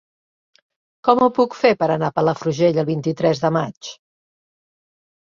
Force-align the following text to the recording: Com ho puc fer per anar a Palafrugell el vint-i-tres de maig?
Com 1.09 1.19
ho 1.25 1.25
puc 1.39 1.57
fer 1.59 1.69
per 1.83 1.89
anar 1.95 2.07
a 2.11 2.15
Palafrugell 2.15 2.79
el 2.83 2.87
vint-i-tres 2.87 3.43
de 3.43 3.51
maig? 3.59 3.91